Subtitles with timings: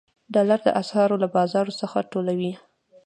[0.33, 2.53] ډالر د اسعارو له بازار څخه ټولوي.